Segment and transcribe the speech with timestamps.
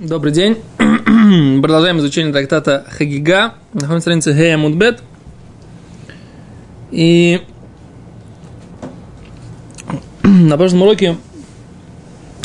[0.00, 0.58] Добрый день.
[1.60, 3.54] Продолжаем изучение трактата Хагига.
[3.72, 5.02] Находимся на странице Хея Мудбет.
[6.92, 7.42] И
[10.22, 11.16] на прошлом уроке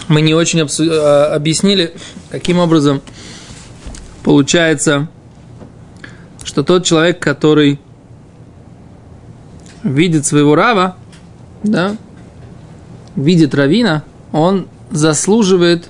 [0.08, 1.94] мы не очень обсу- а, объяснили,
[2.32, 3.04] каким образом
[4.24, 5.08] получается,
[6.44, 7.80] что тот человек, который
[9.84, 10.98] видит своего рава,
[11.62, 11.98] да,
[13.16, 15.88] видит равина, он заслуживает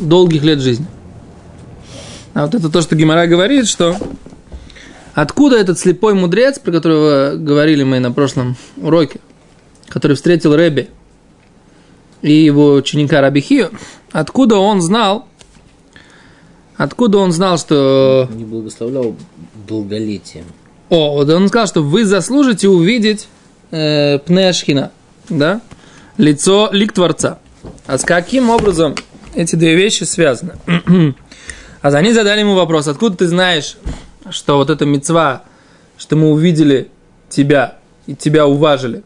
[0.00, 0.86] долгих лет жизни.
[2.34, 3.96] А вот это то, что Гимара говорит, что
[5.14, 9.20] откуда этот слепой мудрец, про которого говорили мы на прошлом уроке,
[9.88, 10.88] который встретил Рэби
[12.22, 13.70] и его ученика Рабихию,
[14.12, 15.26] откуда он знал,
[16.76, 18.28] откуда он знал, что...
[18.32, 19.16] Не благословлял
[19.66, 20.46] долголетием.
[20.88, 23.28] О, вот он сказал, что вы заслужите увидеть
[23.70, 24.90] э, Пнешхина,
[25.28, 25.60] да,
[26.16, 27.38] лицо, лик Творца.
[27.86, 28.94] А с каким образом
[29.42, 30.54] эти две вещи связаны?
[31.82, 33.76] а они задали ему вопрос, откуда ты знаешь,
[34.30, 35.42] что вот эта мецва,
[35.98, 36.88] что мы увидели
[37.28, 39.02] тебя и тебя уважили,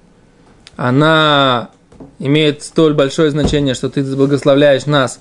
[0.77, 1.71] она
[2.19, 5.21] имеет столь большое значение, что ты благословляешь нас,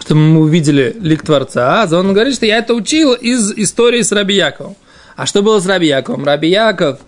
[0.00, 1.82] что мы увидели лик Творца.
[1.82, 4.76] А он говорит, что я это учил из истории с Раби Яковом.
[5.16, 6.24] А что было с Раби Яковом?
[6.24, 7.00] Раби Яков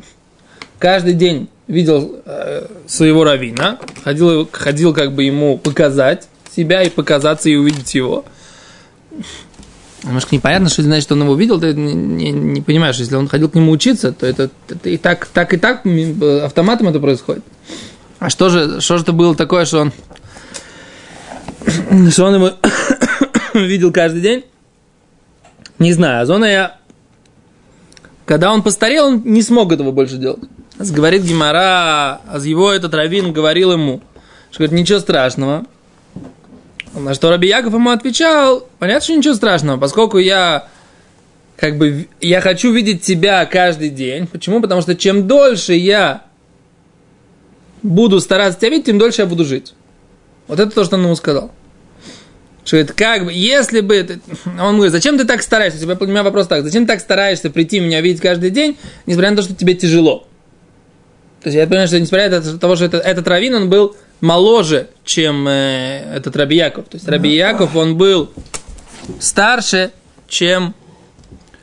[0.78, 7.48] каждый день видел э, своего равина, ходил, ходил как бы ему показать себя и показаться
[7.48, 8.24] и увидеть его.
[10.04, 13.28] Немножко непонятно, что значит, что он его видел, ты не, не, не понимаешь, если он
[13.28, 15.86] ходил к нему учиться, то это, это и так, так и так
[16.42, 17.44] автоматом это происходит.
[18.18, 19.92] А что же, что же это было такое, что он,
[22.10, 22.52] что он его
[23.54, 24.44] видел каждый день?
[25.78, 26.22] Не знаю.
[26.22, 26.76] А зона я,
[28.24, 30.42] когда он постарел, он не смог этого больше делать.
[30.78, 34.00] Говорит Гимара, а его этот раввин говорил ему,
[34.50, 35.64] что говорит, ничего страшного.
[36.94, 40.68] На что Раби Яков ему отвечал, понятно, что ничего страшного, поскольку я
[41.56, 44.26] как бы я хочу видеть тебя каждый день.
[44.26, 44.60] Почему?
[44.60, 46.24] Потому что чем дольше я
[47.82, 49.74] буду стараться тебя видеть, тем дольше я буду жить.
[50.48, 51.52] Вот это то, что он ему сказал.
[52.64, 54.20] Что это как бы, если бы...
[54.60, 55.84] Он говорит, зачем ты так стараешься?
[55.84, 56.62] У меня вопрос так.
[56.62, 58.76] Зачем ты так стараешься прийти меня видеть каждый день,
[59.06, 60.26] несмотря на то, что тебе тяжело?
[61.42, 64.88] То есть я понимаю, что несмотря на того, что это, этот раввин, он был моложе,
[65.04, 66.86] чем э, этот Раби Яков.
[66.88, 68.30] То есть Раби Яков, он был
[69.20, 69.90] старше,
[70.28, 70.74] чем...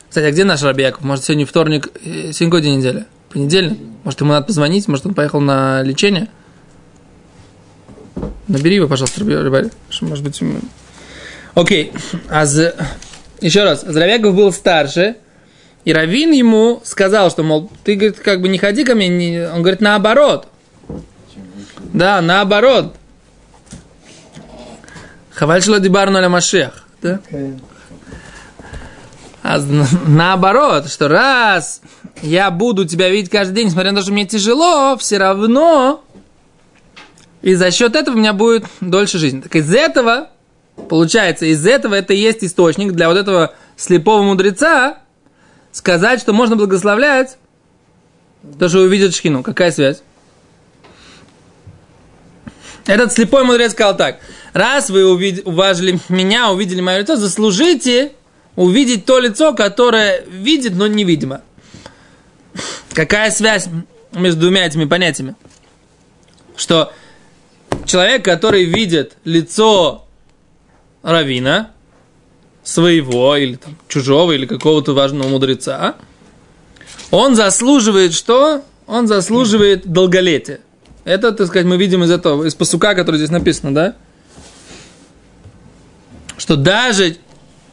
[0.08, 1.02] Кстати, а где наш Раби Яков?
[1.02, 3.06] Может, сегодня вторник, э, сегодня какой день недели?
[3.30, 3.78] Понедельник?
[4.04, 4.86] Может, ему надо позвонить?
[4.86, 6.28] Может, он поехал на лечение?
[8.46, 9.70] Набери его, пожалуйста, Раби
[10.02, 10.40] Может быть...
[11.54, 11.92] Окей.
[12.28, 12.74] А за...
[13.40, 13.84] Еще раз.
[13.84, 15.16] Раби был старше,
[15.86, 19.08] и Равин ему сказал, что, мол, ты, говорит, как бы не ходи ко мне.
[19.08, 19.48] Не...
[19.48, 20.46] Он говорит, наоборот.
[21.92, 22.94] Да, наоборот.
[25.30, 26.84] Хаваль дибарну аля машех.
[27.02, 27.20] Да?
[29.42, 29.58] А
[30.06, 31.80] наоборот, что раз
[32.20, 36.04] я буду тебя видеть каждый день, несмотря на то, что мне тяжело, все равно
[37.42, 39.40] и за счет этого у меня будет дольше жизни.
[39.40, 40.28] Так из этого,
[40.88, 44.98] получается, из этого это и есть источник для вот этого слепого мудреца
[45.72, 47.38] сказать, что можно благословлять
[48.58, 49.42] то, что увидит шхину.
[49.42, 50.02] Какая связь?
[52.86, 54.20] Этот слепой мудрец сказал так.
[54.52, 58.12] Раз вы увидели, уважили меня, увидели мое лицо, заслужите
[58.56, 61.42] увидеть то лицо, которое видит, но невидимо.
[62.92, 63.68] Какая связь
[64.12, 65.34] между двумя этими понятиями?
[66.56, 66.92] Что
[67.86, 70.06] человек, который видит лицо
[71.02, 71.70] равина,
[72.62, 75.96] своего, или там, чужого, или какого-то важного мудреца,
[77.10, 78.62] он заслуживает что?
[78.86, 80.60] Он заслуживает долголетия.
[81.04, 83.94] Это, так сказать, мы видим из этого, из посука, который здесь написано, да?
[86.36, 87.16] Что даже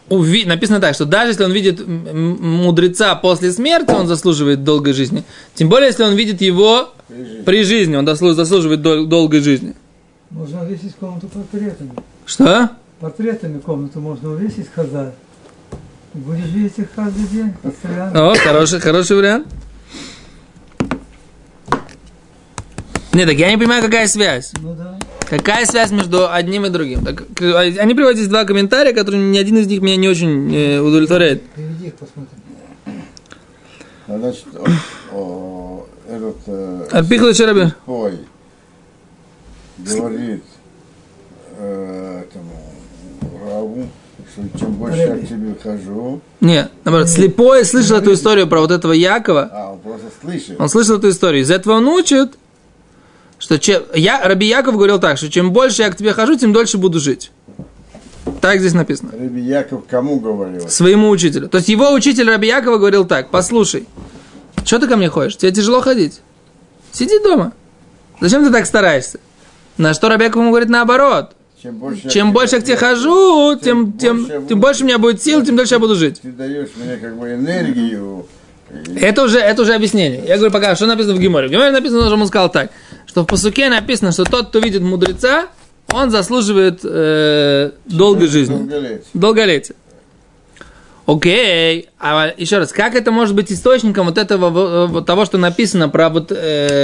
[0.09, 0.45] уви...
[0.45, 5.23] написано так, что даже если он видит мудреца после смерти, он заслуживает долгой жизни.
[5.55, 9.75] Тем более, если он видит его при жизни, при жизни он заслуживает дол- долгой жизни.
[10.29, 11.91] Можно весить комнату портретами.
[12.25, 12.71] Что?
[12.99, 15.13] Портретами комнату можно увесить, хазар.
[16.13, 18.31] Будешь видеть их каждый день, постоянно.
[18.31, 19.47] О, хороший, хороший вариант.
[23.17, 24.51] Нет, так я не понимаю, какая связь.
[24.61, 24.95] Ну да.
[25.27, 27.03] Какая связь между одним и другим?
[27.03, 30.79] Так, они приводят здесь два комментария, которые ни один из них меня не очень э,
[30.79, 31.41] удовлетворяет.
[31.55, 32.37] Переведи их, посмотрим.
[34.07, 36.37] Значит, о, о, этот...
[36.45, 37.73] Э, Арпихла Чераби.
[37.87, 38.19] Ой,
[39.79, 40.43] говорит
[41.57, 42.51] э, этому
[43.49, 43.87] Раву,
[44.31, 46.21] что чем больше я к тебе хожу...
[46.39, 49.49] Нет, наоборот, слепой слышал эту историю про вот этого Якова.
[49.51, 50.61] А, он просто слышит.
[50.61, 51.41] Он слышал эту историю.
[51.41, 52.37] Из этого он учит,
[53.39, 56.53] Что чем, я, Раби Яков говорил так, что чем больше я к тебе хожу, тем
[56.53, 57.31] дольше буду жить.
[58.41, 59.11] Так здесь написано.
[59.11, 60.67] Раби Яков кому говорил?
[60.69, 61.47] Своему учителю.
[61.47, 63.87] То есть его учитель Раби Якова говорил так, послушай,
[64.65, 65.37] что ты ко мне ходишь?
[65.37, 66.21] Тебе тяжело ходить?
[66.91, 67.53] Сиди дома.
[68.19, 69.19] Зачем ты так стараешься?
[69.77, 71.33] На что Раби Яков ему говорит наоборот.
[71.61, 75.23] Чем больше, Чем больше я к тебе хожу, тем, тем, тем больше у меня будет
[75.23, 76.21] сил, тем дольше я буду жить.
[76.21, 78.27] Ты даешь мне как бы энергию.
[78.95, 80.23] Это уже, это уже объяснение.
[80.27, 81.47] Я говорю, пока, что написано в Гиморе?
[81.47, 82.69] В Гиморе написано, что он сказал так,
[83.17, 85.47] что в Пасуке написано, что тот, кто видит мудреца,
[85.91, 88.57] он заслуживает э, долгой жизни.
[88.57, 89.01] долголетие.
[89.15, 89.75] Долголетие.
[91.07, 95.39] Окей, а еще раз, как это может быть источником вот этого, вот, вот того, что
[95.39, 96.35] написано про вот э,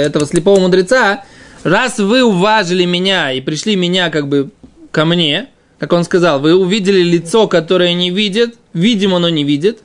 [0.06, 1.22] этого слепого мудреца?
[1.62, 4.50] Раз вы уважили меня и пришли меня как бы
[4.90, 9.82] ко мне, как он сказал, вы увидели лицо, которое не видит, видимо, но не видит,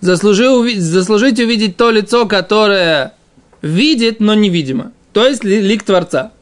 [0.00, 3.14] заслужи, уви- заслужите увидеть то лицо, которое
[3.60, 4.90] видит, но невидимо.
[5.12, 6.32] То есть ли- лик Творца.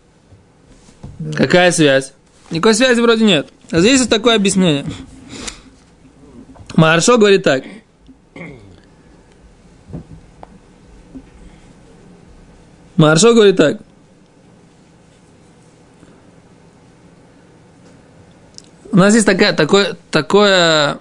[1.35, 2.13] Какая связь?
[2.51, 3.49] Никакой связи вроде нет.
[3.71, 4.85] А здесь есть такое объяснение.
[6.77, 7.65] Маршо говорит так.
[12.97, 13.81] Маршо говорит так.
[18.93, 20.99] У нас есть такая, такое, такое,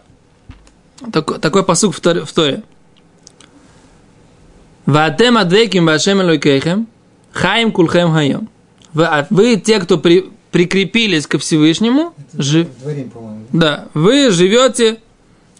[1.11, 2.63] такой, такой посук в Торе.
[4.85, 6.87] Ватем адвеким башем элойкейхем,
[7.31, 8.49] хаим кулхем хайом.
[8.93, 13.11] Вы, а вы те, кто при- прикрепились ко Всевышнему, жи- Дворим,
[13.53, 14.99] да, вы живете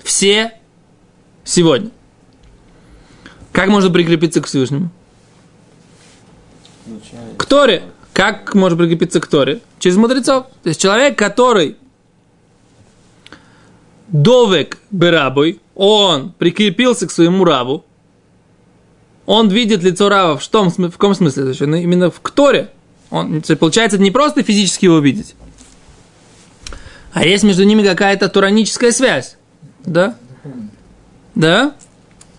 [0.04, 0.54] все
[1.44, 1.92] сегодня.
[3.52, 4.90] Как можно прикрепиться к Всевышнему?
[7.38, 7.84] К Торе.
[8.14, 9.62] Как можно прикрепиться к Торе?
[9.80, 10.48] Через мудрецов.
[10.64, 11.78] То есть человек, который
[14.08, 17.86] довек берабой, он прикрепился к своему раву,
[19.30, 21.44] он видит лицо рава в, том, в каком смысле?
[21.44, 22.72] То есть он Именно в Торе.
[23.12, 25.36] Он, получается, это не просто физически его видеть,
[27.14, 29.38] а есть между ними какая-то тураническая связь.
[29.86, 30.16] Да?
[31.36, 31.76] Да?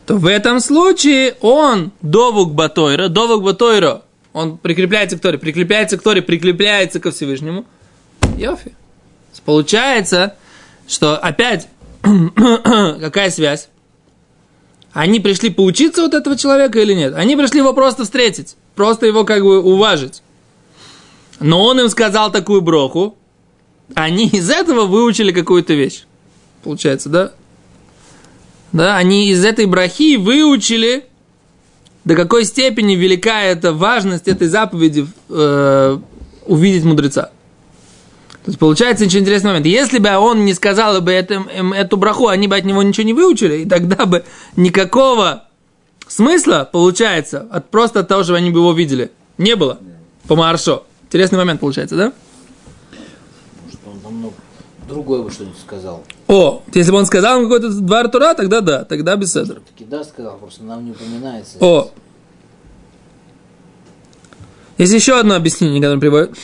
[0.06, 4.02] То в этом случае он довук батойра, довук батойра,
[4.32, 7.66] он прикрепляется к Торе, прикрепляется к Торе, прикрепляется ко Всевышнему.
[8.36, 8.74] Йофи.
[9.44, 10.34] Получается,
[10.88, 11.68] что опять
[12.02, 13.69] какая связь?
[14.92, 17.14] Они пришли поучиться вот этого человека или нет?
[17.14, 20.22] Они пришли его просто встретить, просто его как бы уважить.
[21.38, 23.16] Но он им сказал такую броху,
[23.94, 26.04] они из этого выучили какую-то вещь.
[26.62, 27.32] Получается, да?
[28.72, 31.06] Да, они из этой брахи выучили,
[32.04, 35.98] до какой степени велика эта важность этой заповеди э,
[36.46, 37.30] увидеть мудреца.
[38.50, 39.66] Есть получается очень интересный момент.
[39.66, 43.04] Если бы он не сказал бы это, им эту браху, они бы от него ничего
[43.04, 44.24] не выучили, и тогда бы
[44.56, 45.44] никакого
[46.08, 49.78] смысла, получается, от просто от того, что они бы его видели, не было.
[50.26, 50.82] По Маршо.
[51.04, 52.12] Интересный момент получается, да?
[53.64, 54.32] Может, он там ну,
[54.88, 56.02] другой бы что-нибудь сказал.
[56.26, 59.60] О, если бы он сказал какой-то два Тура, тогда да, тогда без седра.
[59.60, 61.56] Таки да, сказал, просто нам не упоминается.
[61.60, 61.92] О.
[64.76, 66.36] Есть еще одно объяснение, которое приводит.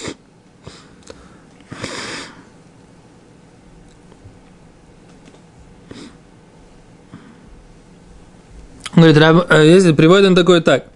[8.96, 10.86] Он говорит, раб- э, если приводит он такое так.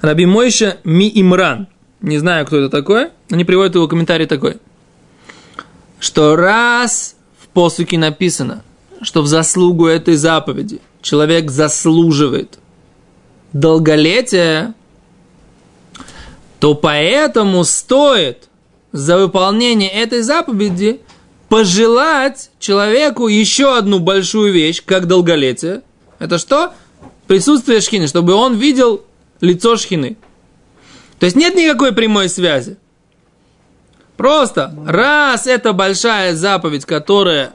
[0.00, 1.68] Раби Мойша Ми Имран.
[2.00, 3.10] Не знаю, кто это такой.
[3.30, 4.56] Они приводят его комментарий такой.
[6.00, 8.62] Что раз в посуке написано,
[9.02, 12.58] что в заслугу этой заповеди человек заслуживает
[13.52, 14.74] долголетия,
[16.58, 18.48] то поэтому стоит
[18.92, 21.00] за выполнение этой заповеди
[21.48, 25.82] пожелать человеку еще одну большую вещь, как долголетие.
[26.18, 26.72] Это что?
[27.26, 29.04] Присутствие шхины, чтобы он видел
[29.40, 30.16] лицо шхины.
[31.18, 32.76] То есть нет никакой прямой связи.
[34.16, 37.52] Просто раз это большая заповедь, которая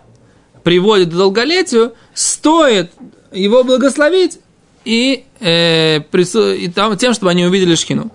[0.63, 2.92] приводит к долголетию, стоит
[3.32, 4.40] его благословить
[4.86, 8.12] и, э, прису- и там, тем, чтобы они увидели шхину.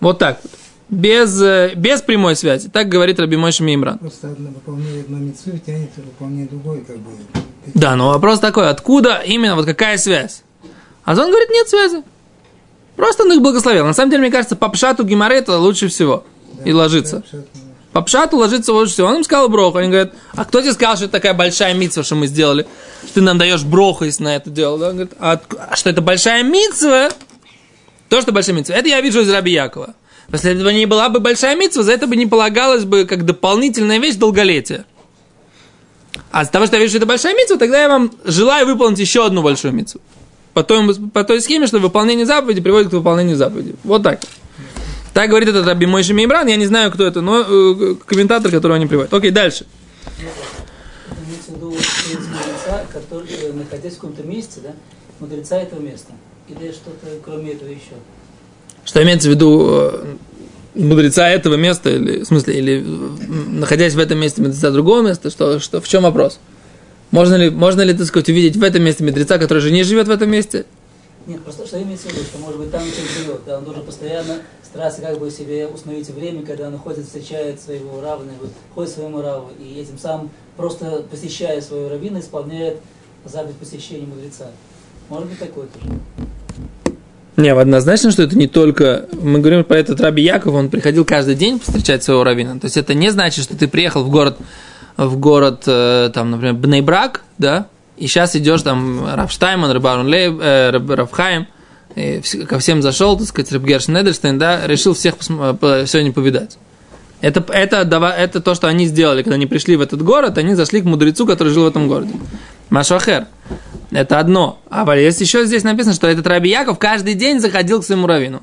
[0.00, 0.52] Вот так вот.
[0.88, 2.68] Без, э, без прямой связи.
[2.68, 3.98] Так говорит Раби Мойша Мимран.
[3.98, 7.10] Просто одно выполнение одной митцвы тянется выполнение другой, как бы.
[7.74, 10.43] Да, но вопрос такой, откуда именно, вот какая связь?
[11.04, 12.02] А он говорит, нет связи.
[12.96, 13.84] Просто он их благословил.
[13.84, 16.24] На самом деле, мне кажется, по пшату Гимаре это лучше всего.
[16.64, 17.22] И ложиться.
[17.92, 19.08] По пшату ложиться лучше всего.
[19.08, 19.78] Он им сказал броху.
[19.78, 22.66] Они говорят, а кто тебе сказал, что это такая большая митцва, что мы сделали?
[23.12, 24.78] Ты нам даешь броху, если на это дело.
[24.78, 24.88] Да?
[24.88, 27.10] Он говорит, а, а что это большая митцва?
[28.08, 28.74] То, что большая митцва.
[28.74, 29.94] Это я вижу из Раби Якова.
[30.32, 33.98] Если этого не была бы большая митцва, за это бы не полагалось бы как дополнительная
[33.98, 34.86] вещь долголетия.
[36.30, 38.98] А с того, что я вижу, что это большая митцва, тогда я вам желаю выполнить
[38.98, 40.00] еще одну большую митцву.
[40.54, 43.74] По той, по той схеме, что выполнение заповеди приводит к выполнению заповеди.
[43.82, 44.20] Вот так.
[45.12, 48.76] Так говорит этот Раби Мойши Мейбран, я не знаю, кто это, но э, комментатор, которого
[48.76, 49.12] они приводят.
[49.12, 49.66] Окей, дальше.
[50.16, 54.70] Это имеется в виду принцип мудреца, который, э, находясь в каком-то месте, да,
[55.20, 56.12] мудреца этого места.
[56.48, 57.94] Или что-то кроме этого еще.
[58.84, 60.04] Что имеется в виду э,
[60.74, 65.60] мудреца этого места, или, в смысле, или находясь в этом месте мудреца другого места, что,
[65.60, 66.38] что, в чем вопрос?
[67.14, 70.08] Можно ли, можно ли, так сказать, увидеть в этом месте мудреца, который же не живет
[70.08, 70.66] в этом месте?
[71.28, 73.84] Нет, просто что имеется в виду, что может быть там человек живет, да, он должен
[73.84, 79.22] постоянно стараться как бы себе установить время, когда он ходит, встречает своего равного, ходит своему
[79.22, 82.78] раву, и этим самым просто посещая своего раввина, исполняет
[83.24, 84.50] заповедь посещения мудреца.
[85.08, 85.96] Может быть такое тоже.
[87.36, 89.08] Не, однозначно, что это не только...
[89.12, 92.58] Мы говорим про этот Раби Яков, он приходил каждый день встречать своего равина.
[92.58, 94.36] То есть это не значит, что ты приехал в город,
[94.96, 100.70] в город, э, там, например, Бнейбрак, да, и сейчас идешь там Рафштайман, Рабарун Лейб, э,
[100.70, 101.46] Рафхайм,
[102.48, 106.58] ко всем зашел, так сказать, Рабгерш Недельштейн, да, решил всех по- сегодня повидать.
[107.20, 107.78] Это, это,
[108.18, 111.24] это то, что они сделали, когда они пришли в этот город, они зашли к мудрецу,
[111.26, 112.12] который жил в этом городе.
[112.70, 113.28] Машахер.
[113.92, 114.58] Это одно.
[114.68, 118.42] А есть еще здесь написано, что этот Раби Яков каждый день заходил к своему равину.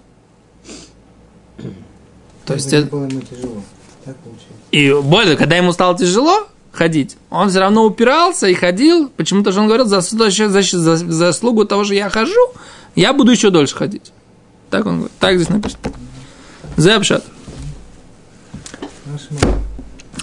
[2.46, 3.62] То есть, это- было ему тяжело.
[4.06, 4.51] Так получилось.
[4.72, 9.10] И более, когда ему стало тяжело ходить, он все равно упирался и ходил.
[9.10, 12.40] Почему-то же он говорил, за, за, за, за заслугу того, что я хожу,
[12.96, 14.12] я буду еще дольше ходить.
[14.70, 15.18] Так он говорит.
[15.20, 15.82] Так здесь написано.
[16.78, 17.26] Зепшат.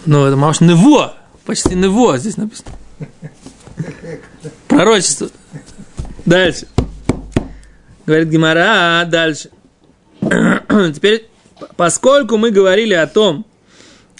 [0.06, 1.14] Ну, это Маш Нево.
[1.44, 2.70] Почти Нево здесь написано.
[4.68, 5.28] Пророчество.
[6.24, 6.66] Дальше.
[8.06, 9.50] Говорит Гимара, дальше.
[10.20, 11.28] Теперь,
[11.76, 13.44] поскольку мы говорили о том,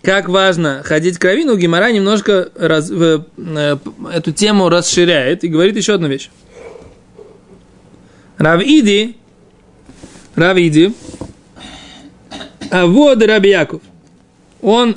[0.03, 3.77] как важно ходить к раввину, Гимара немножко раз- в- э,
[4.13, 6.31] эту тему расширяет и говорит еще одну вещь.
[8.37, 9.17] Равиди,
[10.37, 10.95] Равиди,
[12.71, 13.83] а вот Раби Яков,
[14.63, 14.97] он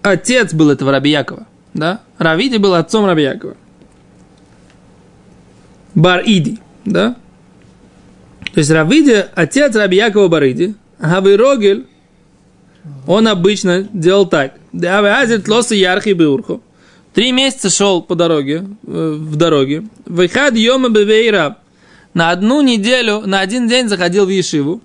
[0.00, 2.00] отец был этого Раби Якова, да?
[2.18, 3.56] Равиди был отцом Раби Якова.
[5.94, 7.16] Бар-Иди, да?
[8.54, 11.86] То есть Равиди, отец Раби Якова Бариди, а Рогель,
[13.06, 14.54] он обычно делал так.
[17.14, 19.84] Три месяца шел по дороге, э, в дороге.
[20.06, 21.58] Выхад йома бевейраб.
[22.14, 24.80] На одну неделю, на один день заходил в Ешиву.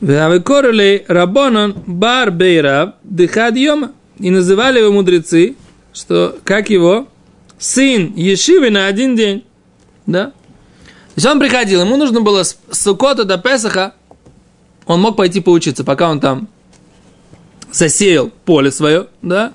[0.00, 3.92] Выкорили Рабонон бар бейраб дыхад йома.
[4.18, 5.56] И называли его мудрецы,
[5.92, 7.08] что, как его,
[7.58, 9.44] сын Ешивы на один день.
[10.06, 10.26] Да?
[10.26, 13.94] То есть он приходил, ему нужно было с Сукота до Песаха,
[14.86, 16.48] он мог пойти поучиться, пока он там
[17.70, 19.52] засеял поле свое, да?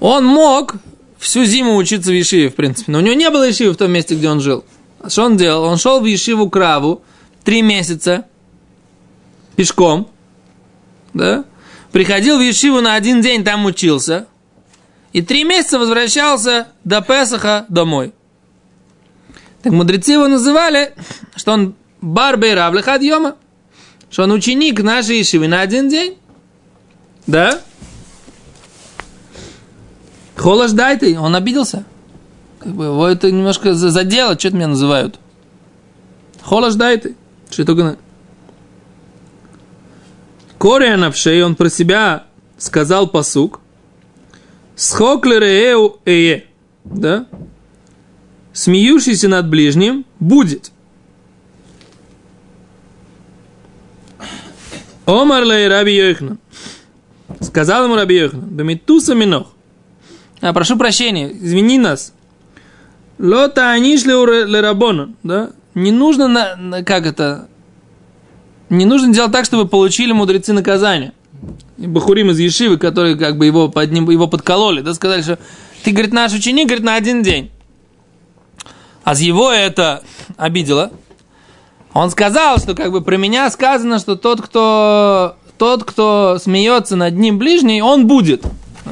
[0.00, 0.76] Он мог
[1.18, 3.90] всю зиму учиться в Ешиве, в принципе, но у него не было Ешивы в том
[3.90, 4.64] месте, где он жил.
[5.00, 5.64] А Что он делал?
[5.64, 7.02] Он шел в Ешиву Краву
[7.44, 8.26] три месяца
[9.56, 10.08] пешком,
[11.14, 11.44] да?
[11.92, 14.26] Приходил в Ешиву на один день, там учился,
[15.12, 18.12] и три месяца возвращался до Песаха домой.
[19.62, 20.94] Так мудрецы его называли,
[21.34, 23.36] что он барбей равлихад йома,
[24.10, 26.16] что он ученик нашей Ешивы на один день.
[27.26, 27.60] Да?
[30.36, 31.84] Холош дай ты, он обиделся.
[32.60, 35.18] Как бы его это немножко за- задело, что это меня называют.
[36.42, 37.16] Холош дай ты.
[37.50, 37.96] Что только на...
[40.58, 42.24] Коря навшей, он про себя
[42.56, 43.60] сказал посук.
[44.76, 46.46] Схоклереэу эе.
[46.84, 47.26] Да?
[48.52, 50.72] Смеющийся над ближним будет.
[55.08, 56.36] Омар лей Раби Йохна.
[57.40, 58.40] Сказал ему Раби Йохна.
[58.42, 59.46] Бемитуса минох.
[60.42, 62.12] А, прошу прощения, извини нас.
[63.18, 65.14] Лота анишли лерабона.
[65.22, 65.50] Да?
[65.74, 67.48] Не нужно, на, на- как это,
[68.68, 71.14] не нужно делать так, чтобы получили мудрецы наказание.
[71.78, 75.38] И Бахурим из Ешивы, которые как бы его, под ним, его подкололи, да, сказали, что
[75.84, 77.50] ты, говорит, наш ученик, говорит, на один день.
[79.04, 80.02] А с его это
[80.36, 80.90] обидело.
[81.94, 87.14] Он сказал, что как бы про меня сказано, что тот, кто, тот, кто смеется над
[87.14, 88.44] ним ближний, он будет.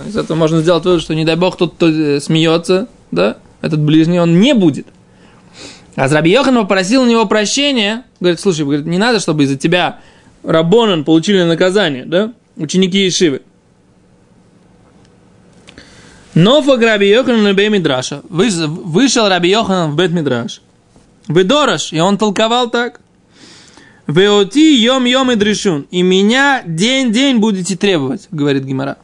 [0.07, 3.81] Из этого можно сделать вывод, что не дай бог тот, кто э, смеется, да, этот
[3.81, 4.87] ближний, он не будет.
[5.95, 8.05] А Раби Йохан попросил у него прощения.
[8.21, 10.00] Говорит, слушай, говорит, не надо, чтобы из-за тебя
[10.43, 12.33] Рабонан получили наказание, да?
[12.57, 13.43] Ученики Ешивы.
[16.35, 18.21] Но Раби Йохан на Бей Мидраша.
[18.29, 20.61] Вышел Раби Йохан в Бет Мидраш.
[21.28, 23.00] Выдорож, и он толковал так.
[24.06, 25.87] Веоти йом йом и дрешун.
[25.90, 28.99] И меня день-день будете требовать, говорит Гимара.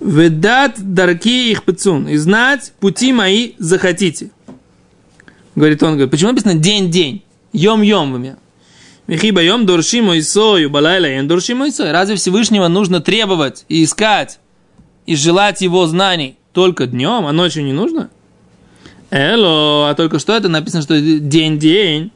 [0.00, 2.08] Ведат дарки их пецун.
[2.08, 4.30] И знать пути мои захотите.
[5.54, 7.22] Говорит он, говорит, почему написано день-день?
[7.54, 8.36] йом-йомами.
[9.06, 11.92] Вихиба йом дуршиму исою, балайла ен дуршиму исою.
[11.92, 14.38] Разве Всевышнего нужно требовать и искать
[15.06, 18.10] и желать его знаний только днем, а ночью не нужно?
[19.14, 22.10] Эло, а только что это написано, что день-день.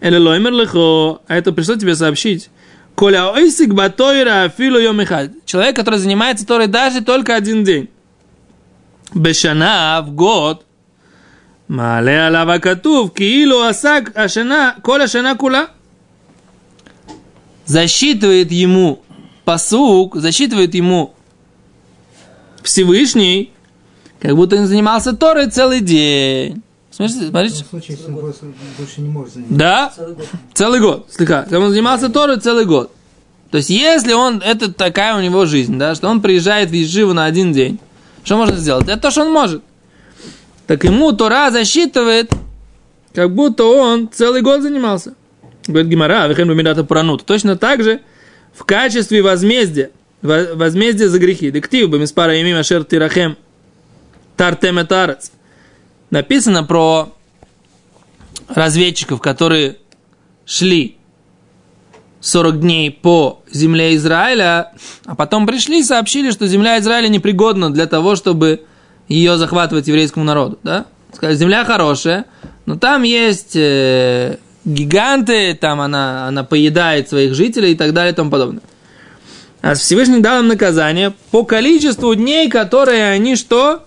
[0.00, 2.48] Эле лоймер лихо, а это пришло тебе сообщить.
[2.94, 5.30] Коля ойсик батойра филу йомихад.
[5.44, 7.90] Человек, который занимается Торой даже только один день.
[9.12, 10.64] Бешана в год.
[11.68, 15.68] Мале алава катув киилу асак ашена коля шена кула.
[17.66, 19.02] Засчитывает ему
[19.44, 21.14] посук, засчитывает ему
[22.62, 23.52] Всевышний
[24.20, 26.62] как будто он занимался Торой целый день.
[26.90, 27.64] Смотрите, В смотрите.
[27.68, 28.46] случае, если он просто
[28.76, 29.56] больше не может заниматься.
[29.56, 30.26] Да, Целый год.
[30.54, 31.06] целый год.
[31.10, 31.46] Слегка.
[31.52, 32.90] Он занимался Торой целый год.
[33.50, 37.12] То есть, если он, это такая у него жизнь, да, что он приезжает в Еживу
[37.14, 37.78] на один день,
[38.24, 38.88] что можно сделать?
[38.88, 39.62] Это то, что он может.
[40.66, 42.30] Так ему Тора засчитывает,
[43.14, 45.14] как будто он целый год занимался.
[45.66, 47.24] Говорит Гимара, вехен бумидата пранут.
[47.24, 48.00] Точно так же
[48.54, 51.50] в качестве возмездия, во- возмездия за грехи.
[51.50, 53.36] Дектив бы миспара имим ашер тирахем
[54.38, 55.32] тартем этарец.
[56.10, 57.12] Написано про
[58.48, 59.76] разведчиков, которые
[60.46, 60.96] шли
[62.20, 64.72] 40 дней по земле Израиля,
[65.04, 68.64] а потом пришли и сообщили, что земля Израиля непригодна для того, чтобы
[69.08, 70.58] ее захватывать еврейскому народу.
[70.62, 70.86] Да?
[71.12, 72.24] Сказали, земля хорошая,
[72.64, 78.16] но там есть э, гиганты, там она, она поедает своих жителей и так далее и
[78.16, 78.62] тому подобное.
[79.60, 83.84] А Всевышний дал им наказание по количеству дней, которые они что?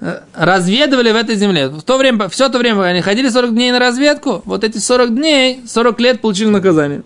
[0.00, 1.68] Разведывали в этой земле.
[1.68, 5.14] В то время, все то время, они ходили 40 дней на разведку, вот эти 40
[5.14, 7.02] дней, 40 лет получили наказание.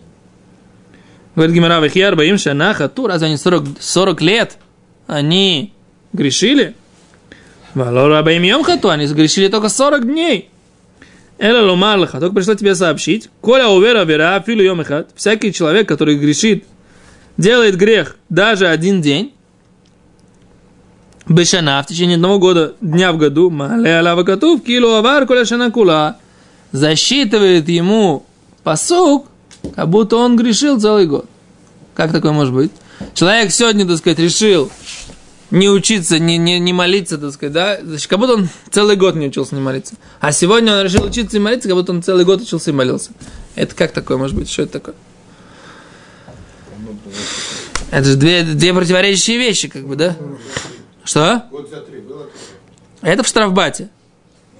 [1.34, 4.58] Говорит Гимара, Вахьяр, Баим, Шанаха, Ту, разве они 40, 40 лет,
[5.06, 5.72] они
[6.12, 6.75] грешили?
[7.75, 10.50] Валора Баим Йом Хату, они грешили только 40 дней.
[11.38, 13.30] Эла Ломарлаха, только пришло тебе сообщить.
[13.40, 16.64] Коля увера вера, филу Йом Эхат, всякий человек, который грешит,
[17.38, 19.32] делает грех даже один день,
[21.28, 25.71] Бешана в течение одного года, дня в году, Мале Алава Катув, Килу Авар Коля Шана
[25.71, 26.17] Кула,
[26.73, 28.26] засчитывает ему
[28.65, 29.26] посук,
[29.76, 31.26] как будто он грешил целый год.
[31.95, 32.73] Как такое может быть?
[33.15, 34.71] Человек сегодня, так сказать, решил
[35.50, 37.78] не учиться, не, не, не молиться, так сказать, да?
[37.82, 39.95] Значит, как будто он целый год не учился не молиться.
[40.19, 43.11] А сегодня он решил учиться и молиться, как будто он целый год учился и молился.
[43.54, 44.50] Это как такое может быть?
[44.50, 44.95] Что это такое?
[47.91, 50.17] Это же две, две противоречащие вещи, как бы, да?
[51.04, 51.47] Что?
[51.50, 52.28] Год за три было.
[53.00, 53.88] Это в штрафбате.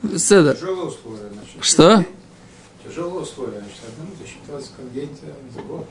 [0.03, 0.57] Седер.
[0.57, 1.65] Тяжелое условие, значит.
[1.65, 2.05] Что?
[2.85, 4.13] Тяжелое условие, значит, одному
[4.77, 5.11] как день
[5.55, 5.87] за год.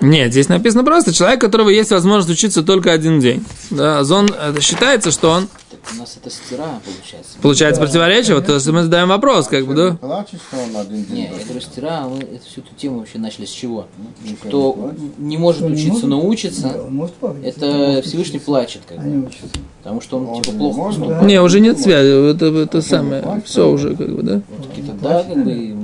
[0.00, 3.44] Нет, здесь написано просто человек, у которого есть возможность учиться только один день.
[3.70, 5.48] Да, зон, это считается, что он
[5.92, 7.36] у нас это стира получается.
[7.42, 8.36] получается противоречие.
[8.36, 9.96] Вот то есть мы задаем вопрос, как бы, да?
[9.96, 11.38] Плачет, что он один день Не, я был.
[11.44, 13.86] говорю, стира, мы эту всю эту тему вообще начали с чего?
[13.98, 16.08] Ну, Кто не может Кто не учиться, может?
[16.08, 18.46] но Да, учится, он может плакать, это может Всевышний учиться.
[18.46, 19.26] плачет, как Они бы.
[19.28, 19.46] учатся.
[19.82, 20.78] Потому что он Он типа же плохо.
[20.78, 21.20] может, да?
[21.22, 22.30] Не, уже нет связи.
[22.30, 23.42] Это, это самое.
[23.44, 24.40] Все уже, как бы, да?
[24.68, 25.76] какие-то, да, как бы.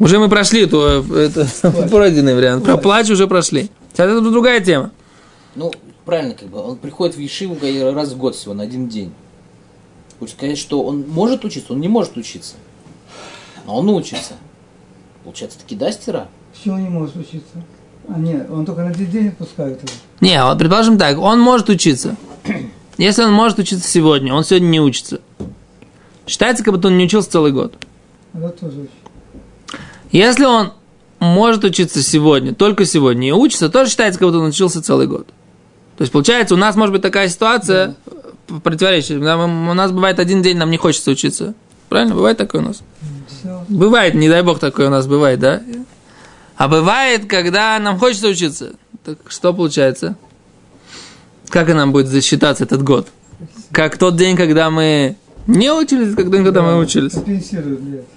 [0.00, 0.02] а?
[0.02, 1.46] Уже мы прошли то, это
[1.90, 2.64] пройденный вариант.
[2.64, 3.70] Про плач уже прошли.
[3.92, 4.90] Сейчас это другая тема.
[5.54, 5.70] Ну,
[6.04, 6.58] правильно, как бы.
[6.58, 7.56] Он приходит в Ешиву
[7.94, 9.12] раз в год всего, на один день.
[10.18, 12.54] Хочешь сказать, что он может учиться, он не может учиться.
[13.66, 14.34] А он учится.
[15.24, 16.28] Получается, таки да, стира?
[16.52, 17.62] Почему он не может учиться?
[18.08, 19.92] А нет, он только на один день отпускает его.
[20.20, 22.16] Не, вот предположим так, он может учиться.
[22.98, 25.20] Если он может учиться сегодня, он сегодня не учится.
[26.26, 27.74] Считается, как будто он не учился целый год.
[28.34, 29.78] Это тоже очень.
[30.10, 30.72] Если он
[31.18, 35.28] может учиться сегодня, только сегодня, и учится, тоже считается, как будто он учился целый год.
[35.96, 37.94] То есть, получается, у нас может быть такая ситуация.
[38.48, 41.54] Да, мы- У нас бывает один день, нам не хочется учиться.
[41.88, 42.14] Правильно?
[42.14, 42.82] Бывает такое у нас?
[43.28, 43.64] Все.
[43.68, 45.62] Бывает, не дай бог такое у нас бывает, да?
[46.56, 48.72] А бывает, когда нам хочется учиться.
[49.04, 50.16] Так что получается?
[51.48, 53.08] Как и нам будет засчитаться этот год?
[53.72, 57.14] Как тот день, когда мы не учились, как день, когда мы учились?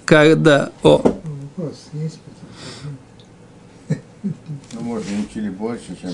[0.04, 0.70] Когда?
[0.82, 1.02] О,
[1.56, 2.18] Вопрос есть?
[4.72, 6.10] Ну, может, мы учили больше, чем...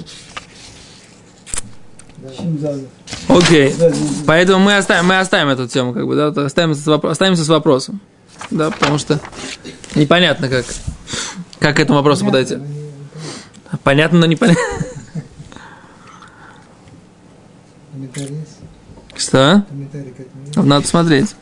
[3.28, 3.72] Окей.
[3.72, 3.94] день.
[4.26, 7.44] Поэтому мы оставим, мы оставим эту тему, как бы, да, вот оставим с вопро- оставимся
[7.44, 8.00] с вопросом.
[8.50, 9.20] Да, потому что
[9.94, 10.64] непонятно, как,
[11.60, 12.58] как к этому вопросу подойти.
[13.84, 14.62] Понятно, но непонятно.
[19.16, 19.64] Что?
[20.56, 21.34] Надо смотреть.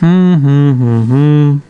[0.00, 1.62] М-м-м-м.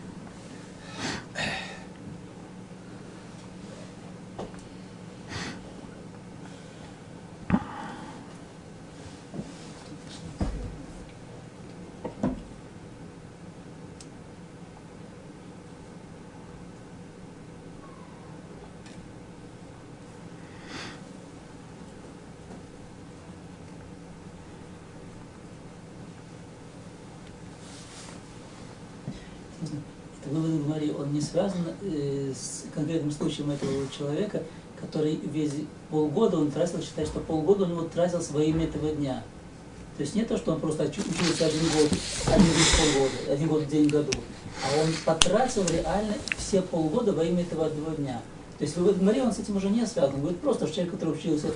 [30.25, 34.41] Это вывод Гмари, он не связан э, с конкретным случаем этого человека,
[34.81, 35.53] который весь
[35.91, 39.23] полгода он тратил, считает, что полгода у него тратился во имя этого дня.
[39.97, 41.89] То есть не то, что он просто учи- учился один год,
[42.25, 44.11] один день полгода, один год в день в году,
[44.63, 48.21] а он потратил реально все полгода во имя этого одного дня.
[48.57, 50.15] То есть вывод Гмари, он с этим уже не связан.
[50.15, 51.47] Он говорит просто, человек, который учился,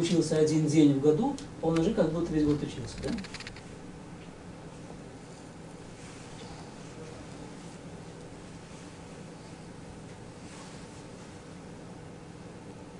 [0.00, 2.96] учился один день в году, он уже как будто весь год учился.
[3.02, 3.10] Да?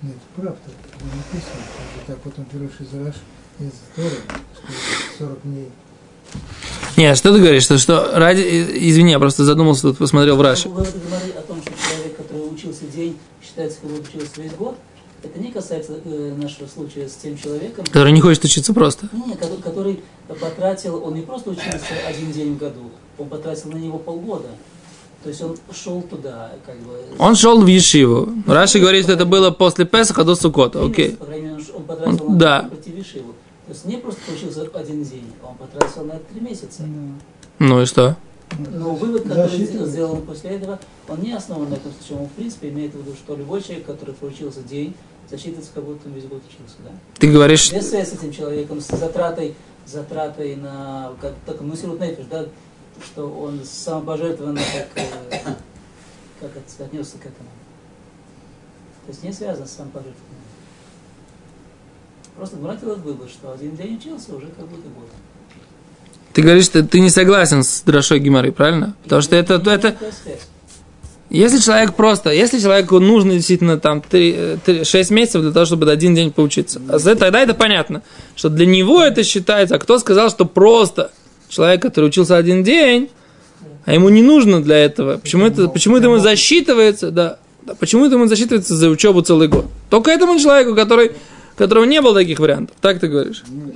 [0.06, 0.58] Нет, правда,
[1.00, 1.62] не написано.
[1.96, 3.14] Вот так вот он берешь из Раш,
[3.58, 4.16] из Торы,
[5.16, 5.68] что 40 дней.
[6.96, 7.62] Нет, что ты говоришь?
[7.64, 8.40] Что, что ради...
[8.40, 10.68] и- Извини, я просто задумался, тут посмотрел в Раши.
[10.68, 14.76] Вывод Гмари о том, что человек, который учился день, считается, как учился весь год,
[15.22, 19.08] это не касается э, нашего случая с тем человеком, Который не хочет учиться просто.
[19.12, 23.76] Не, ко- который потратил, он не просто учился один день в году, он потратил на
[23.76, 24.48] него полгода.
[25.22, 26.92] То есть он шел туда, как бы.
[27.18, 28.28] Он шел в Ешиву.
[28.46, 30.84] Раши говорит, что это было после Песаха до Сукота.
[30.84, 31.16] Окей.
[31.20, 32.70] Он Он- да.
[32.70, 33.34] то, Ешиву.
[33.68, 36.84] Есть не просто учился один день, а он потратил на это три месяца.
[37.58, 38.16] Ну и что?
[38.58, 39.48] Но вывод, который
[39.86, 42.18] сделан после этого, он не основан на этом случае.
[42.20, 44.94] Он, в принципе, имеет в виду, что любой человек, который проучился день,
[45.28, 46.76] засчитывается, как будто он весь год учился.
[46.84, 46.90] Да?
[47.18, 52.26] Ты говоришь, Без связи с этим человеком, с затратой, затратой на, как, так, мусирут нефиш,
[52.30, 52.46] да,
[53.04, 55.54] что он самопожертвованно как, э,
[56.40, 57.48] как это, отнесся к этому.
[59.06, 60.46] То есть не связано с самопожертвованием.
[62.36, 65.08] Просто Гмара делает вывод, что один день учился уже как будто год.
[66.34, 68.94] ты говоришь, что ты не согласен с Драшой Гимары, правильно?
[69.04, 69.96] Потому что это, это,
[71.30, 76.14] если человек просто, если человеку нужно действительно там 3, 6 месяцев для того, чтобы один
[76.14, 78.02] день поучиться, а тогда это понятно,
[78.34, 81.10] что для него это считается, а кто сказал, что просто
[81.48, 83.10] человек, который учился один день,
[83.84, 87.38] а ему не нужно для этого, почему это, почему это ему засчитывается, да,
[87.78, 89.66] почему это ему засчитывается за учебу целый год?
[89.90, 91.12] Только этому человеку, который,
[91.56, 93.44] которого не было таких вариантов, так ты говоришь?
[93.48, 93.72] Ну,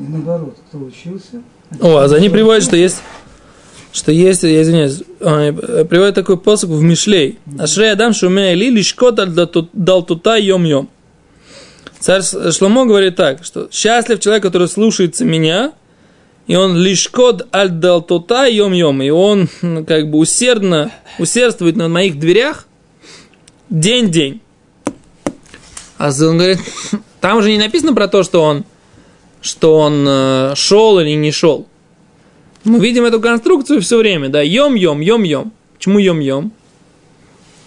[0.00, 1.42] И наоборот, кто учился,
[1.78, 3.02] О, а за ним приводят, что есть,
[3.92, 7.38] что есть, я извиняюсь, э, приводит такой посыл в Мишлей.
[7.58, 9.20] Ашрей Адам Шумея Ли Лишкот
[9.74, 10.88] дал тута йом йом.
[11.98, 15.74] Царь Шломо говорит так, что счастлив человек, который слушается меня,
[16.46, 19.50] и он лишкот аль дал тута йом йом, и он
[19.86, 22.66] как бы усердно усердствует на моих дверях
[23.68, 24.40] день-день.
[25.98, 26.60] А он говорит,
[27.20, 28.64] там уже не написано про то, что он
[29.40, 31.66] что он э, шел или не шел.
[32.64, 35.50] Мы видим эту конструкцию все время, да, йом-йом, йом-йом.
[35.74, 36.50] Почему йом-йом?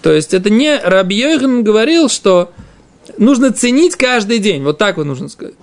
[0.03, 2.51] То есть это не Раби Йохан говорил, что
[3.17, 4.61] нужно ценить каждый день.
[4.63, 5.55] Вот так вот нужно сказать.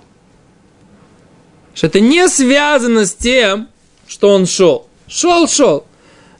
[1.73, 3.69] Что это не связано с тем,
[4.07, 4.87] что он шел.
[5.07, 5.85] Шел, шел.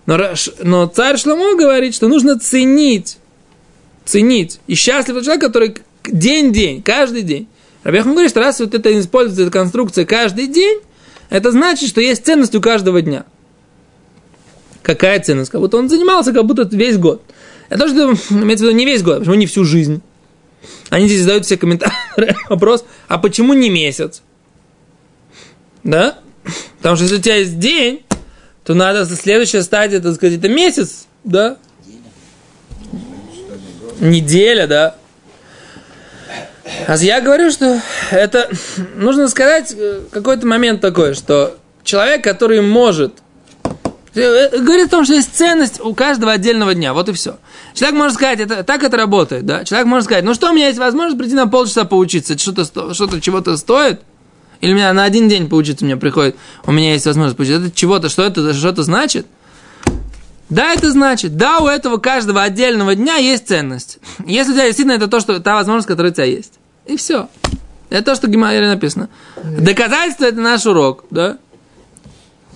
[0.05, 0.17] Но,
[0.63, 3.17] но царь Шломо говорит, что нужно ценить.
[4.03, 4.59] Ценить.
[4.67, 7.47] И счастлив человек, который день-день, каждый день.
[7.83, 10.79] Рабиахан говорит, что раз вот это используется, эта конструкция каждый день,
[11.29, 13.25] это значит, что есть ценность у каждого дня.
[14.83, 15.51] Какая ценность?
[15.51, 17.23] Как будто он занимался, как будто весь год.
[17.69, 20.01] Это то, что имеется в виду не весь год, а почему не всю жизнь.
[20.89, 24.21] Они здесь задают все комментарии, вопрос, а почему не месяц?
[25.83, 26.19] Да?
[26.77, 28.03] Потому что если у тебя есть день,
[28.63, 31.57] то надо следующая стадия, так сказать, это месяц, да?
[33.99, 34.95] Неделя, да.
[36.87, 38.49] А я говорю, что это
[38.95, 43.13] нужно сказать э, какой-то момент такой, что человек, который может
[44.13, 46.93] э, говорит о том, что есть ценность у каждого отдельного дня.
[46.93, 47.37] Вот и все.
[47.73, 49.63] Человек может сказать, это, так это работает, да?
[49.63, 52.93] Человек может сказать, ну что, у меня есть возможность прийти на полчаса поучиться, это что-то,
[52.93, 54.01] что-то чего-то стоит?
[54.59, 57.65] Или у меня на один день поучиться мне приходит, у меня есть возможность поучиться.
[57.65, 59.25] Это чего-то, что это, что-то значит?
[60.51, 63.99] Да, это значит, да, у этого каждого отдельного дня есть ценность.
[64.25, 66.55] Если у тебя действительно это то, что та возможность, которая у тебя есть.
[66.85, 67.29] И все.
[67.89, 69.07] Это то, что в Гимаре написано.
[69.41, 71.37] Доказательство это наш урок, да?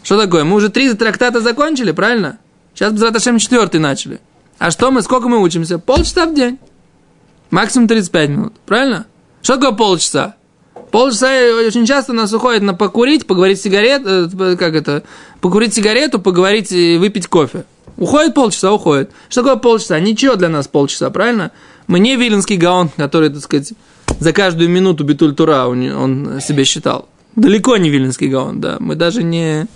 [0.04, 0.44] Что такое?
[0.44, 2.38] Мы уже три трактата закончили, правильно?
[2.74, 4.20] Сейчас Бзраташем четвертый начали.
[4.60, 5.80] А что мы, сколько мы учимся?
[5.80, 6.60] Полчаса в день.
[7.50, 9.06] Максимум 35 минут, правильно?
[9.42, 10.36] Что такое полчаса?
[10.96, 11.28] Полчаса
[11.68, 15.04] очень часто нас уходит на покурить, поговорить сигарет, э, как это,
[15.42, 17.66] покурить сигарету, поговорить и выпить кофе.
[17.98, 19.12] Уходит полчаса, уходит.
[19.28, 20.00] Что такое полчаса?
[20.00, 21.52] Ничего для нас полчаса, правильно?
[21.88, 23.74] Мы не Виленский гаон, который, так сказать,
[24.22, 27.10] за каждую минуту битуль тура он, он себе считал.
[27.36, 28.78] Далеко не Виленский гаон, да.
[28.80, 29.68] Мы даже не...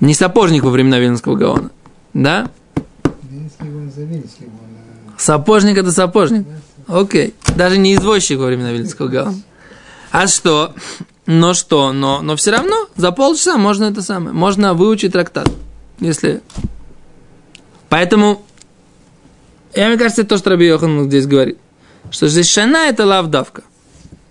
[0.00, 1.70] Не сапожник во времена Вильнского Гаона.
[2.12, 2.50] Да?
[3.30, 5.16] Винский он за Винский он.
[5.16, 6.46] Сапожник это сапожник.
[6.86, 7.34] Окей.
[7.56, 9.40] Даже не извозчик во времена Вильнского Гаона.
[10.10, 10.74] А что?
[11.26, 11.92] Но что?
[11.92, 14.34] Но, но все равно за полчаса можно это самое.
[14.34, 15.48] Можно выучить трактат.
[16.00, 16.42] Если...
[17.88, 18.42] Поэтому,
[19.74, 21.58] я, мне кажется, это то, что Раби Йохан здесь говорит.
[22.10, 23.62] Что здесь шана это лавдавка.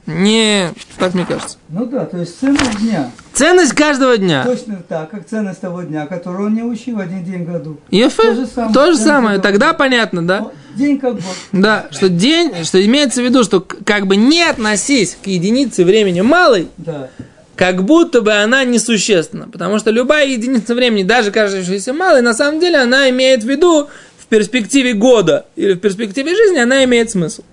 [0.05, 1.57] Не, так мне кажется.
[1.69, 3.11] Ну да, то есть ценность дня.
[3.33, 4.43] Ценность каждого дня.
[4.45, 7.77] Точно так, как ценность того дня, который он не учил один день в году.
[7.89, 8.73] Ефе, То же самое.
[8.73, 9.39] то же самое.
[9.39, 10.39] Тогда понятно, да?
[10.41, 11.23] Ну, День как год.
[11.51, 16.21] Да, что день, что имеется в виду, что как бы не относись к единице времени
[16.21, 17.09] малой, Да.
[17.55, 19.47] как будто бы она несущественна.
[19.49, 23.87] Потому что любая единица времени, даже кажущаяся малой, на самом деле она имеет в виду
[24.17, 27.43] в перспективе года или в перспективе жизни, она имеет смысл.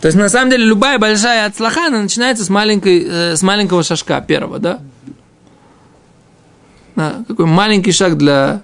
[0.00, 3.82] То есть, на самом деле, любая большая отслаха, она начинается с, маленькой, э, с маленького
[3.82, 4.80] шажка первого, да?
[6.96, 8.62] Да, какой маленький шаг для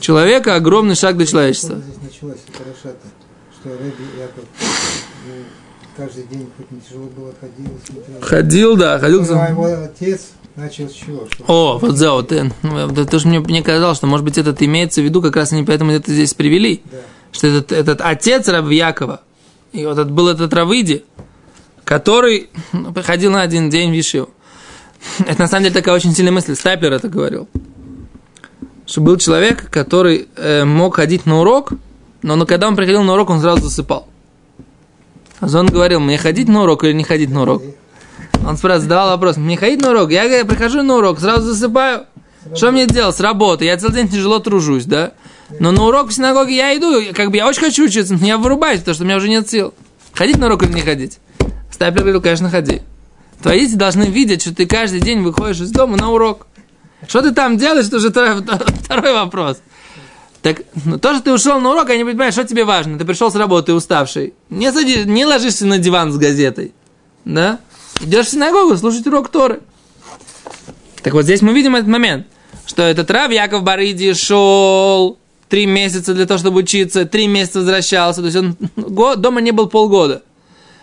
[0.00, 1.76] человека, огромный шаг для человечества.
[1.76, 3.06] Здесь началась эта Рашата,
[3.58, 4.44] что Рэби Яков
[5.26, 5.32] ну,
[5.96, 8.20] каждый день, хоть не тяжело было, ходил, смотрел.
[8.20, 9.22] Ходил, да, ходил.
[9.22, 11.26] Ну, а его отец начал с чего?
[11.30, 14.36] Что О, вот за вот, э, ну, то, что мне, мне казалось, что, может быть,
[14.36, 16.98] этот имеется в виду, как раз они поэтому это здесь привели, Да.
[17.32, 19.22] что этот, этот отец Раб Якова,
[19.74, 21.04] и вот этот, был этот Равыди,
[21.84, 24.30] который ну, приходил на один день в Ешиву.
[25.26, 27.48] Это на самом деле такая очень сильная мысль, Стаплер это говорил.
[28.86, 31.72] Что был человек, который э, мог ходить на урок,
[32.22, 34.08] но, но когда он приходил на урок, он сразу засыпал.
[35.40, 37.62] А он говорил, мне ходить на урок или не ходить на урок?
[38.46, 40.10] Он спрашивал, задавал вопрос, мне ходить на урок?
[40.10, 42.06] Я говорю, прихожу на урок, сразу засыпаю.
[42.54, 43.16] Что мне делать?
[43.16, 43.64] С работы.
[43.64, 45.12] Я целый день тяжело тружусь, да?
[45.58, 48.38] Но на урок в синагоге я иду, как бы я очень хочу учиться, но я
[48.38, 49.74] вырубаюсь, потому что у меня уже нет сил.
[50.14, 51.18] Ходить на урок или не ходить?
[51.70, 52.82] Стапер говорил, конечно, ходи.
[53.42, 56.46] Твои дети должны видеть, что ты каждый день выходишь из дома на урок.
[57.08, 59.58] Что ты там делаешь, это уже второй, второй вопрос.
[60.40, 62.98] Так, ну, то, что ты ушел на урок, они понимают, что тебе важно.
[62.98, 64.34] Ты пришел с работы уставший.
[64.50, 66.72] Не, сади, не ложишься на диван с газетой.
[67.24, 67.60] Да?
[68.00, 69.60] Идешь в синагогу слушать урок Торы.
[71.02, 72.26] Так вот здесь мы видим этот момент,
[72.66, 75.18] что этот Рав Яков Барыди шел
[75.54, 79.52] три месяца для того, чтобы учиться, три месяца возвращался, то есть он год, дома не
[79.52, 80.22] был полгода.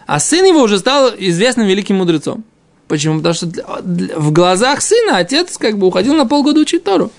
[0.08, 2.46] А сын его уже стал известным великим мудрецом.
[2.88, 3.18] Почему?
[3.18, 7.12] Потому что для- для- в глазах сына отец как бы уходил на полгода учить Тору.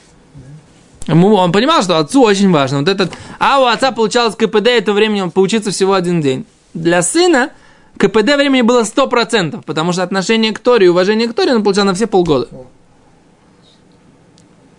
[1.09, 2.79] Ему- Он понимал, что отцу очень важно.
[2.79, 5.31] Вот этот, а у отца получалось КПД, это времени он
[5.71, 6.47] всего один день.
[6.73, 7.51] Для сына
[7.99, 11.85] КПД времени было 100%, потому что отношение к Торе и уважение к Торе он получал
[11.85, 12.49] на все полгода.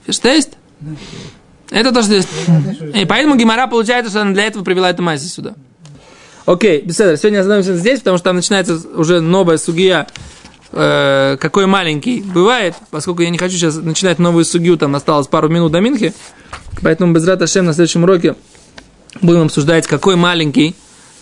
[0.07, 0.53] Есть?
[1.73, 2.29] Это то, что есть.
[2.93, 5.55] И поэтому Гимара получается, что она для этого привела эту массе сюда.
[6.45, 7.17] Окей, беседа.
[7.17, 10.07] Сегодня остановимся здесь, потому что там начинается уже новая сугия,
[10.71, 15.49] э, какой маленький бывает, поскольку я не хочу сейчас начинать новую сугию, там осталось пару
[15.49, 16.13] минут до Минхи,
[16.83, 18.35] поэтому без Раташем на следующем уроке
[19.21, 20.75] будем обсуждать, какой маленький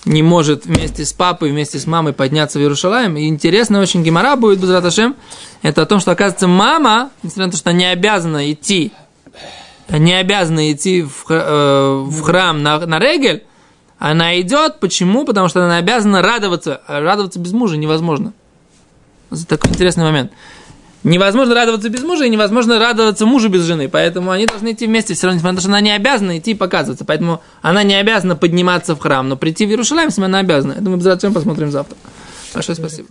[0.04, 3.16] не может вместе с папой, вместе с мамой подняться в Иерушалаем.
[3.16, 5.16] И интересно очень гемора будет без Раташем,
[5.62, 8.92] это о том, что, оказывается, мама, несмотря на то, что она не обязана идти,
[9.98, 13.44] не обязана идти в, э, в храм на, на Регель,
[14.00, 14.80] она идет.
[14.80, 15.26] Почему?
[15.26, 16.82] Потому что она обязана радоваться.
[16.88, 18.34] А радоваться без мужа невозможно.
[19.32, 20.32] Это такой интересный момент.
[21.04, 23.90] Невозможно радоваться без мужа, и невозможно радоваться мужу без жены.
[23.90, 27.06] Поэтому они должны идти вместе все равно, то, что она не обязана идти и показываться.
[27.06, 30.74] Поэтому она не обязана подниматься в храм, но прийти в Иерушалаем, если она обязана.
[30.74, 31.98] Это мы обязательно посмотрим завтра.
[32.54, 33.08] Большое спасибо.